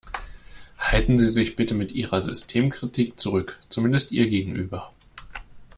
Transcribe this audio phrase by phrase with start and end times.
[0.79, 4.91] Halten Sie sich bitte mit Ihrer Systemkritik zurück, zumindest ihr gegenüber.